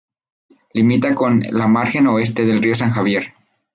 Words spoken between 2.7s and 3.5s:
San Javier.